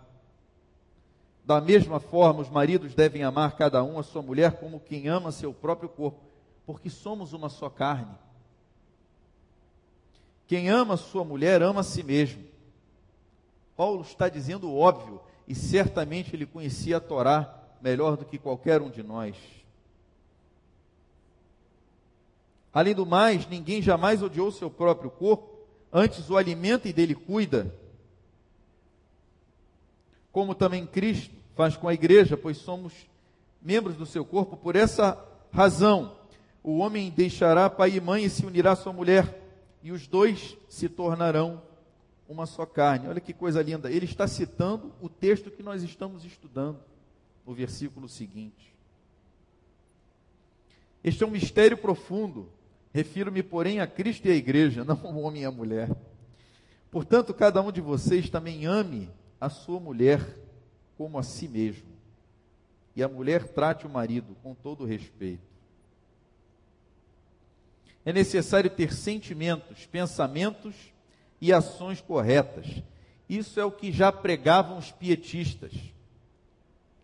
[1.47, 5.33] Da mesma forma, os maridos devem amar cada um a sua mulher como quem ama
[5.33, 6.21] seu próprio corpo,
[6.67, 8.15] porque somos uma só carne.
[10.51, 12.43] Quem ama sua mulher ama a si mesmo.
[13.77, 18.83] Paulo está dizendo o óbvio, e certamente ele conhecia a Torá melhor do que qualquer
[18.83, 19.37] um de nós.
[22.73, 25.57] Além do mais, ninguém jamais odiou seu próprio corpo,
[25.93, 27.73] antes o alimenta e dele cuida.
[30.33, 32.93] Como também Cristo faz com a igreja, pois somos
[33.63, 34.57] membros do seu corpo.
[34.57, 35.17] Por essa
[35.53, 36.17] razão,
[36.61, 39.39] o homem deixará pai e mãe e se unirá à sua mulher
[39.83, 41.63] e os dois se tornarão
[42.29, 43.09] uma só carne.
[43.09, 43.91] Olha que coisa linda.
[43.91, 46.79] Ele está citando o texto que nós estamos estudando,
[47.47, 48.75] no versículo seguinte.
[51.03, 52.49] Este é um mistério profundo.
[52.93, 55.91] Refiro-me, porém, a Cristo e à igreja, não ao homem e à mulher.
[56.91, 59.09] Portanto, cada um de vocês também ame
[59.41, 60.21] a sua mulher
[60.99, 61.89] como a si mesmo.
[62.95, 65.50] E a mulher trate o marido com todo respeito
[68.05, 70.75] é necessário ter sentimentos, pensamentos
[71.41, 72.67] e ações corretas.
[73.29, 75.73] Isso é o que já pregavam os pietistas.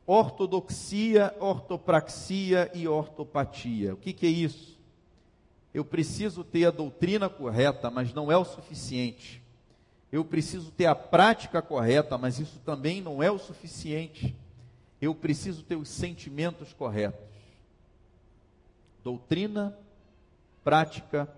[0.06, 3.94] Ortodoxia, ortopraxia e ortopatia.
[3.94, 4.76] O que, que é isso?
[5.74, 9.42] Eu preciso ter a doutrina correta, mas não é o suficiente.
[10.11, 14.35] Eu preciso ter a prática correta, mas isso também não é o suficiente.
[15.00, 17.26] Eu preciso ter os sentimentos corretos.
[19.04, 19.76] Doutrina
[20.66, 21.33] prática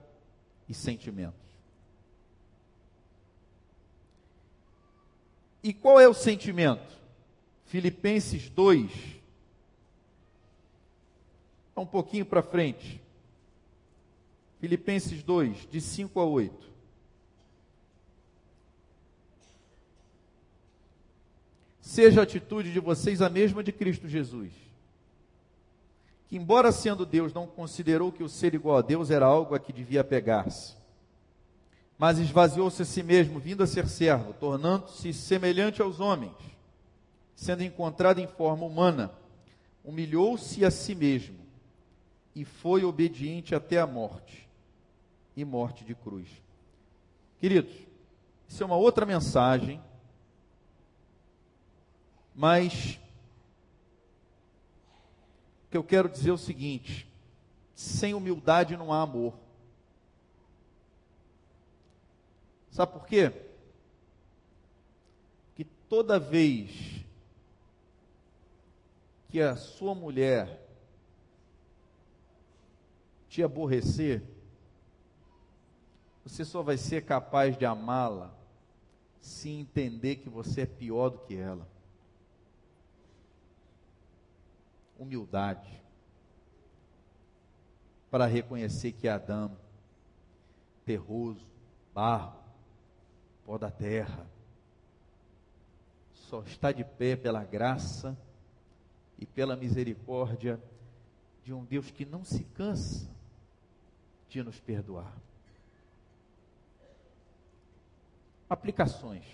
[0.66, 1.38] e sentimentos.
[5.62, 6.96] E qual é o sentimento?
[7.66, 8.90] Filipenses 2.
[11.76, 13.02] Um pouquinho para frente.
[14.60, 16.72] Filipenses 2, de 5 a 8.
[21.82, 24.67] Seja a atitude de vocês a mesma de Cristo Jesus
[26.28, 29.58] que, embora sendo Deus, não considerou que o ser igual a Deus era algo a
[29.58, 30.76] que devia pegar-se,
[31.98, 36.36] mas esvaziou-se a si mesmo, vindo a ser servo, tornando-se semelhante aos homens,
[37.34, 39.10] sendo encontrado em forma humana,
[39.82, 41.38] humilhou-se a si mesmo
[42.36, 44.46] e foi obediente até a morte
[45.34, 46.28] e morte de cruz.
[47.40, 47.72] Queridos,
[48.46, 49.80] isso é uma outra mensagem,
[52.34, 53.00] mas
[55.70, 57.08] que eu quero dizer o seguinte:
[57.74, 59.34] sem humildade não há amor.
[62.70, 63.32] Sabe por quê?
[65.54, 67.04] Que toda vez
[69.28, 70.66] que a sua mulher
[73.28, 74.22] te aborrecer,
[76.24, 78.34] você só vai ser capaz de amá-la
[79.20, 81.68] se entender que você é pior do que ela.
[84.98, 85.82] Humildade
[88.10, 89.56] para reconhecer que Adão,
[90.84, 91.46] terroso,
[91.94, 92.38] barro,
[93.44, 94.26] pó da terra,
[96.12, 98.16] só está de pé pela graça
[99.18, 100.60] e pela misericórdia
[101.44, 103.08] de um Deus que não se cansa
[104.28, 105.14] de nos perdoar.
[108.48, 109.24] Aplicações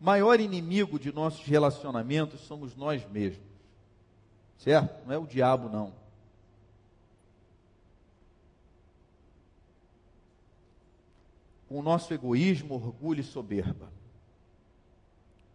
[0.00, 3.46] maior inimigo de nossos relacionamentos somos nós mesmos.
[4.58, 5.06] Certo?
[5.06, 5.92] Não é o diabo, não.
[11.68, 13.92] Com o nosso egoísmo, orgulho e soberba.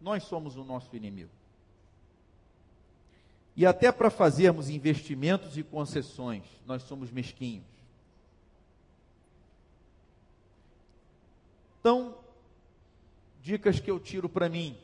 [0.00, 1.30] Nós somos o nosso inimigo.
[3.56, 7.64] E até para fazermos investimentos e concessões, nós somos mesquinhos.
[11.80, 12.16] Então,
[13.44, 14.74] dicas que eu tiro para mim,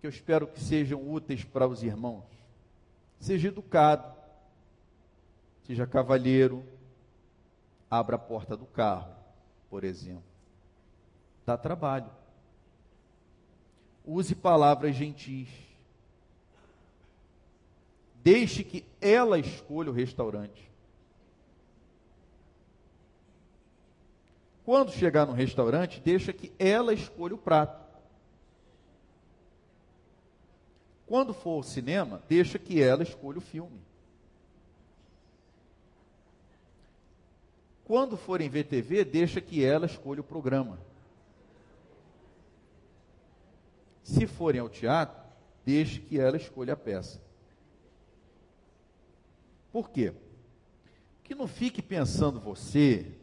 [0.00, 2.22] que eu espero que sejam úteis para os irmãos.
[3.18, 4.16] Seja educado,
[5.66, 6.64] seja cavalheiro,
[7.90, 9.12] abra a porta do carro,
[9.68, 10.22] por exemplo.
[11.44, 12.08] Dá trabalho.
[14.06, 15.48] Use palavras gentis.
[18.22, 20.70] Deixe que ela escolha o restaurante.
[24.72, 27.78] Quando chegar no restaurante, deixa que ela escolha o prato.
[31.04, 33.78] Quando for ao cinema, deixa que ela escolha o filme.
[37.84, 40.78] Quando forem ver TV, deixa que ela escolha o programa.
[44.02, 45.22] Se forem ao teatro,
[45.66, 47.20] deixe que ela escolha a peça.
[49.70, 50.14] Por quê?
[51.22, 53.20] Que não fique pensando você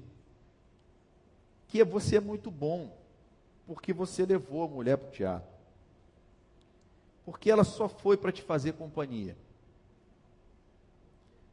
[1.70, 2.98] que você é muito bom,
[3.66, 5.50] porque você levou a mulher para o teatro.
[7.24, 9.38] Porque ela só foi para te fazer companhia.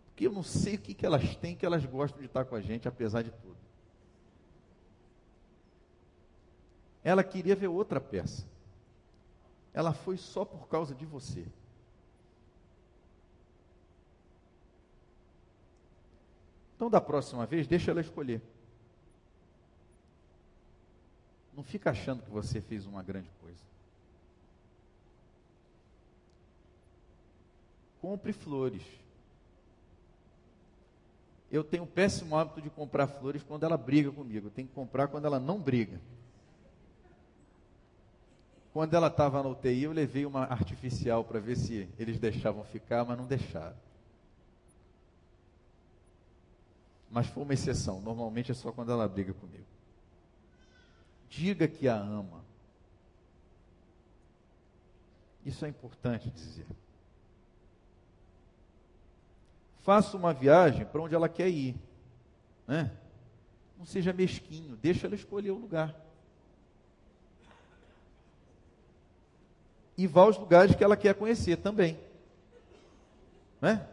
[0.06, 2.56] Porque eu não sei o que, que elas têm que elas gostam de estar com
[2.56, 3.56] a gente, apesar de tudo.
[7.04, 8.46] Ela queria ver outra peça.
[9.74, 11.46] Ela foi só por causa de você.
[16.74, 18.40] Então, da próxima vez, deixa ela escolher.
[21.56, 23.58] Não fica achando que você fez uma grande coisa.
[27.98, 28.82] Compre flores.
[31.50, 34.48] Eu tenho um péssimo hábito de comprar flores quando ela briga comigo.
[34.48, 35.98] Eu tenho que comprar quando ela não briga.
[38.74, 43.02] Quando ela estava na UTI, eu levei uma artificial para ver se eles deixavam ficar,
[43.06, 43.76] mas não deixaram.
[47.10, 48.02] Mas foi uma exceção.
[48.02, 49.75] Normalmente é só quando ela briga comigo.
[51.36, 52.42] Diga que a ama.
[55.44, 56.66] Isso é importante dizer.
[59.82, 61.76] Faça uma viagem para onde ela quer ir.
[62.66, 62.90] Né?
[63.76, 65.94] Não seja mesquinho, deixa ela escolher o lugar.
[69.94, 72.00] E vá aos lugares que ela quer conhecer também.
[73.60, 73.86] Né?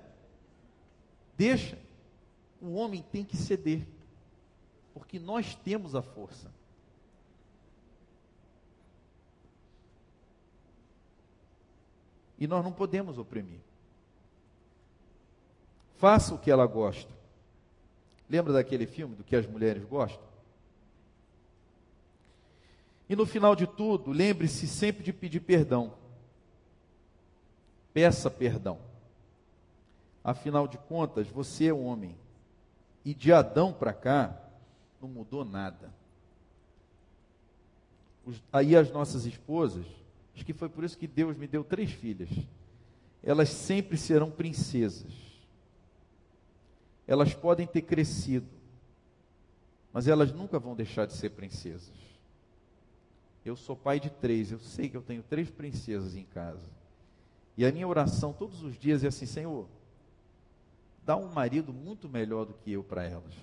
[1.38, 1.78] Deixa
[2.62, 3.86] o homem tem que ceder,
[4.94, 6.63] porque nós temos a força.
[12.44, 13.62] E nós não podemos oprimir.
[15.96, 17.10] Faça o que ela gosta.
[18.30, 20.28] Lembra daquele filme do que as mulheres gostam?
[23.08, 25.94] E no final de tudo, lembre-se sempre de pedir perdão.
[27.94, 28.78] Peça perdão.
[30.22, 32.14] Afinal de contas, você é homem.
[33.06, 34.38] E de Adão para cá,
[35.02, 35.94] não mudou nada.
[38.26, 39.86] Os, aí as nossas esposas,
[40.36, 42.30] acho que foi por isso que Deus me deu três filhas.
[43.22, 45.14] Elas sempre serão princesas.
[47.08, 48.48] Elas podem ter crescido,
[49.92, 51.94] mas elas nunca vão deixar de ser princesas.
[53.46, 56.66] Eu sou pai de três, eu sei que eu tenho três princesas em casa.
[57.58, 59.68] E a minha oração todos os dias é assim: Senhor,
[61.06, 63.34] dá um marido muito melhor do que eu para elas.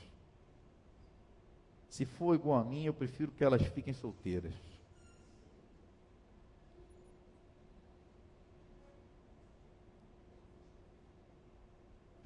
[1.91, 4.55] Se for igual a mim, eu prefiro que elas fiquem solteiras.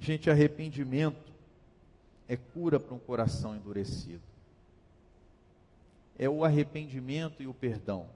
[0.05, 1.33] Gente, arrependimento
[2.27, 4.21] é cura para um coração endurecido.
[6.15, 8.07] É o arrependimento e o perdão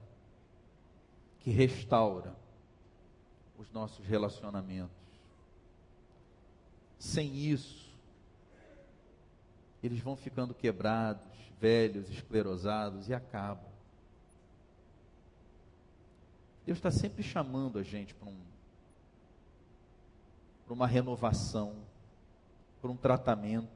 [1.40, 2.32] que restaura
[3.58, 5.00] os nossos relacionamentos
[6.96, 7.90] sem isso,
[9.82, 11.26] eles vão ficando quebrados,
[11.58, 13.68] velhos, esclerosados e acabam.
[16.64, 18.49] Deus está sempre chamando a gente para um,
[20.72, 21.74] uma renovação,
[22.80, 23.68] para um tratamento.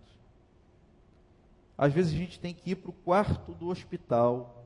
[1.77, 4.65] Às vezes a gente tem que ir para o quarto do hospital,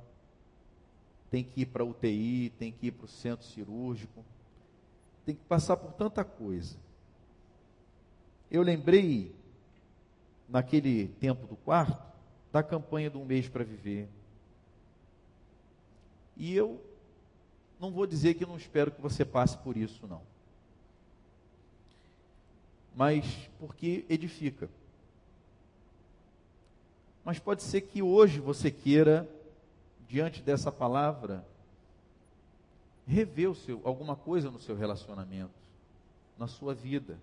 [1.30, 4.24] tem que ir para a UTI, tem que ir para o centro cirúrgico,
[5.24, 6.76] tem que passar por tanta coisa.
[8.50, 9.34] Eu lembrei,
[10.48, 12.02] naquele tempo do quarto,
[12.50, 14.08] da campanha de um mês para viver.
[16.36, 16.80] E eu
[17.78, 20.22] não vou dizer que não espero que você passe por isso, não.
[22.98, 24.68] Mas porque edifica.
[27.24, 29.28] Mas pode ser que hoje você queira,
[30.08, 31.46] diante dessa palavra,
[33.06, 35.54] rever o seu, alguma coisa no seu relacionamento,
[36.36, 37.16] na sua vida.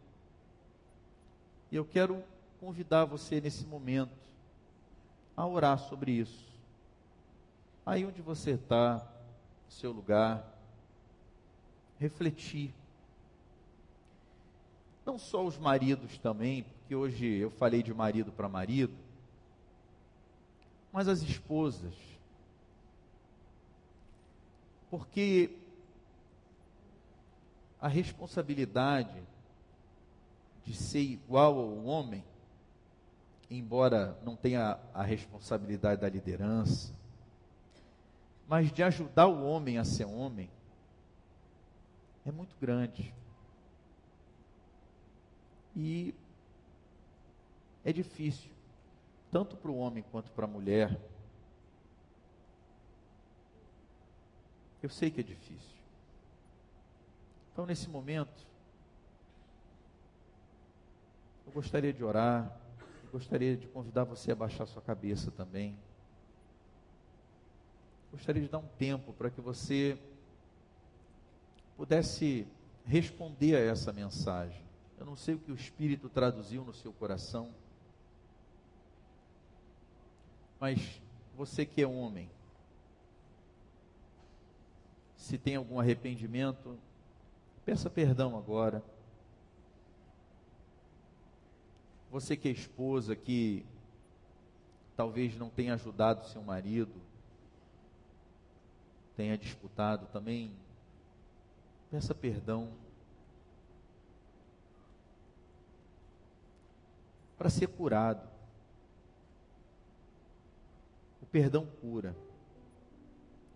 [1.70, 2.24] E eu quero
[2.58, 4.16] convidar você nesse momento
[5.36, 6.54] a orar sobre isso.
[7.86, 9.06] Aí onde você está,
[9.66, 10.42] no seu lugar,
[12.00, 12.74] refletir.
[15.06, 18.94] Não só os maridos também, porque hoje eu falei de marido para marido,
[20.92, 21.94] mas as esposas.
[24.90, 25.56] Porque
[27.80, 29.22] a responsabilidade
[30.64, 32.24] de ser igual ao homem,
[33.52, 36.92] embora não tenha a responsabilidade da liderança,
[38.48, 40.50] mas de ajudar o homem a ser homem,
[42.26, 43.14] é muito grande.
[45.76, 46.14] E
[47.84, 48.50] é difícil,
[49.32, 51.00] tanto para o homem quanto para a mulher.
[54.82, 55.76] Eu sei que é difícil.
[57.52, 58.46] Então, nesse momento,
[61.46, 62.52] eu gostaria de orar,
[63.04, 65.78] eu gostaria de convidar você a baixar sua cabeça também.
[68.12, 69.98] Gostaria de dar um tempo para que você
[71.78, 72.48] pudesse
[72.86, 74.65] responder a essa mensagem.
[74.98, 77.54] Eu não sei o que o Espírito traduziu no seu coração,
[80.60, 81.02] mas
[81.36, 82.30] você que é homem,
[85.18, 86.78] se tem algum arrependimento,
[87.66, 88.84] peça perdão agora.
[92.12, 93.66] Você que é esposa, que
[94.96, 96.94] talvez não tenha ajudado seu marido,
[99.18, 100.52] tenha disputado também,
[101.92, 102.70] peça perdão.
[107.38, 108.28] Para ser curado.
[111.22, 112.16] O perdão cura.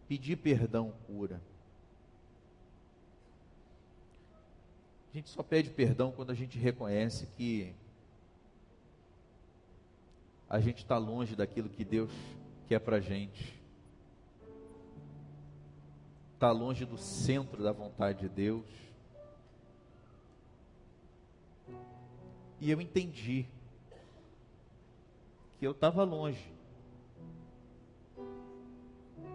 [0.08, 1.42] Pedir perdão cura.
[5.12, 7.74] A gente só pede perdão quando a gente reconhece que
[10.48, 12.12] a gente está longe daquilo que Deus
[12.68, 13.60] quer para a gente.
[16.34, 18.66] Está longe do centro da vontade de Deus.
[22.60, 23.46] E eu entendi
[25.60, 26.54] que eu estava longe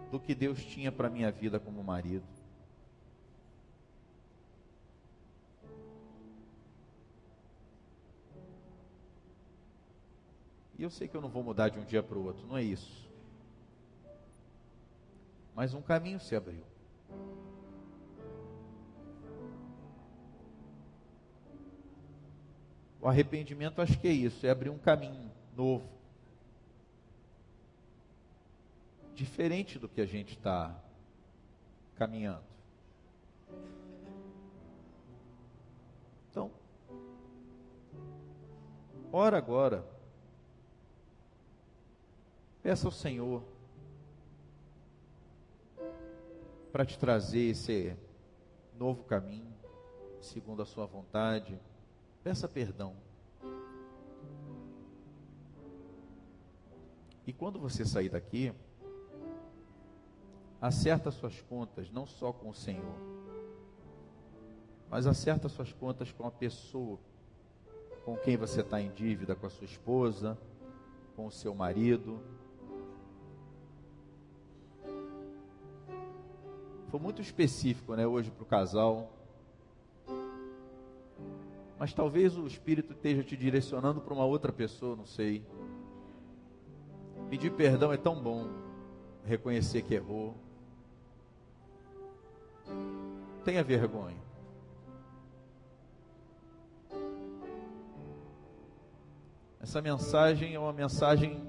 [0.09, 2.25] do que Deus tinha para minha vida como marido.
[10.77, 12.57] E eu sei que eu não vou mudar de um dia para o outro, não
[12.57, 13.07] é isso.
[15.53, 16.63] Mas um caminho se abriu.
[22.99, 25.94] O arrependimento acho que é isso, é abrir um caminho novo.
[29.15, 30.79] Diferente do que a gente está
[31.95, 32.43] caminhando.
[36.29, 36.51] Então,
[39.11, 39.95] ora agora
[42.65, 43.43] Peça ao Senhor
[46.71, 47.95] para te trazer esse
[48.75, 49.53] novo caminho,
[50.19, 51.59] segundo a sua vontade.
[52.23, 52.95] Peça perdão.
[57.27, 58.51] E quando você sair daqui,
[60.61, 62.95] acerta suas contas, não só com o Senhor,
[64.89, 66.99] mas acerta suas contas com a pessoa
[68.03, 70.37] com quem você está em dívida, com a sua esposa,
[71.15, 72.21] com o seu marido,
[76.95, 79.11] Foi muito específico, né, hoje para o casal.
[81.77, 85.45] Mas talvez o Espírito esteja te direcionando para uma outra pessoa, não sei.
[87.29, 88.47] Pedir perdão é tão bom.
[89.25, 90.35] Reconhecer que errou.
[93.45, 94.17] Tenha vergonha.
[99.61, 101.47] Essa mensagem é uma mensagem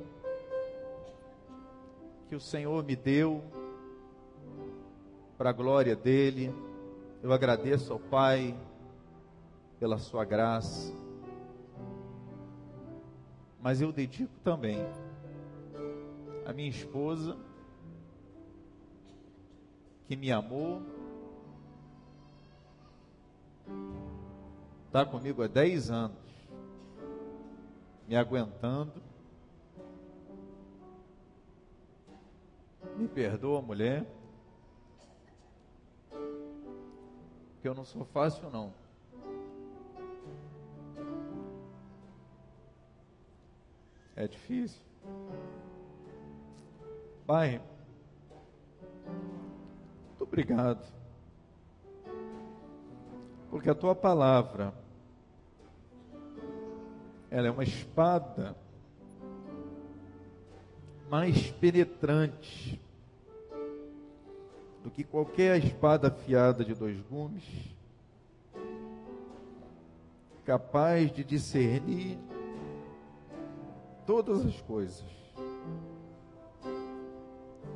[2.28, 3.42] que o Senhor me deu
[5.38, 6.55] para a glória dele.
[7.22, 8.55] Eu agradeço ao Pai
[9.80, 10.92] pela sua graça.
[13.59, 14.86] Mas eu dedico também
[16.44, 17.38] a minha esposa,
[20.07, 20.82] que me amou,
[24.86, 26.48] está comigo há 10 anos,
[28.08, 29.02] me aguentando.
[32.96, 34.06] Me perdoa, mulher.
[37.66, 38.72] porque eu não sou fácil não.
[44.14, 44.80] É difícil.
[47.26, 47.60] Pai,
[50.06, 50.92] muito obrigado.
[53.51, 54.72] Porque a tua palavra,
[57.30, 58.57] ela é uma espada
[61.09, 62.80] mais penetrante
[64.82, 67.44] do que qualquer espada afiada de dois gumes,
[70.44, 72.18] capaz de discernir
[74.07, 75.05] todas as coisas,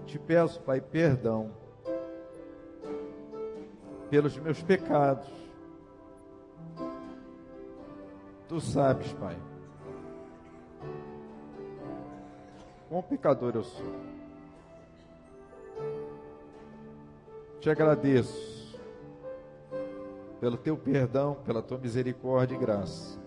[0.06, 1.52] te peço, Pai, perdão
[4.10, 5.28] pelos meus pecados.
[8.50, 9.38] Tu sabes, Pai,
[12.88, 13.94] quão pecador eu sou.
[17.60, 18.76] Te agradeço
[20.40, 23.20] pelo teu perdão, pela tua misericórdia e graça.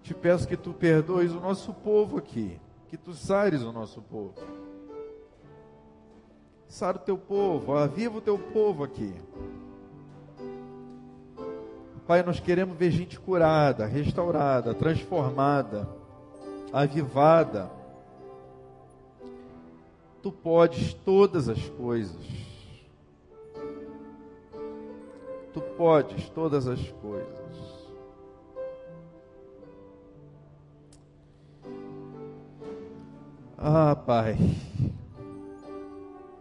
[0.00, 4.36] Te peço que tu perdoes o nosso povo aqui, que tu sares o nosso povo.
[6.68, 9.12] Sara o teu povo, aviva o teu povo aqui.
[12.06, 15.88] Pai, nós queremos ver gente curada, restaurada, transformada,
[16.72, 17.68] avivada.
[20.22, 22.24] Tu podes todas as coisas.
[25.52, 27.36] Tu podes todas as coisas.
[33.58, 34.36] Ah, Pai,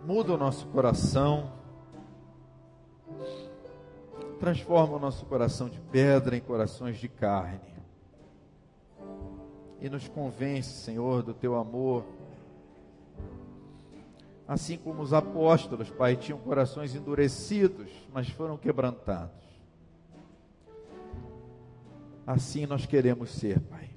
[0.06, 1.55] muda o nosso coração,
[4.46, 7.60] transforma o nosso coração de pedra em corações de carne,
[9.82, 12.06] e nos convence, Senhor, do teu amor.
[14.48, 19.34] Assim como os apóstolos, Pai, tinham corações endurecidos, mas foram quebrantados.
[22.28, 23.90] Assim nós queremos ser, Pai.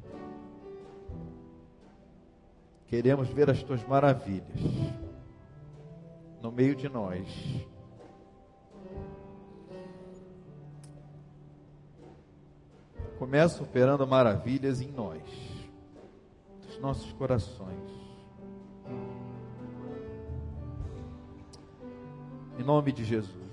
[2.86, 4.62] Queremos ver as tuas maravilhas
[6.40, 7.28] no meio de nós.
[13.18, 15.22] Começa operando maravilhas em nós,
[16.64, 17.90] nos nossos corações.
[22.56, 23.47] Em nome de Jesus.